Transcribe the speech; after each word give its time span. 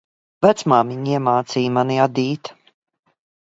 Vecmāmiņa 0.45 1.11
iemācīja 1.19 1.77
mani 1.77 2.01
adīt. 2.09 2.55